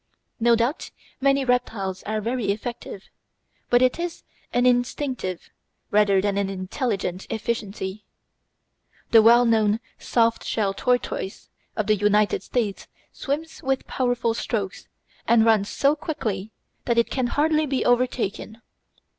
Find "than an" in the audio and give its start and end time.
6.19-6.49